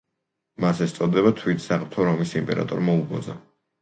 მას 0.65 0.79
ეს 0.85 0.95
წოდება 0.95 1.33
თვით 1.41 1.61
საღვთო 1.67 2.07
რომის 2.09 2.33
იმპერატორმა 2.43 2.97
უბოძა. 3.03 3.37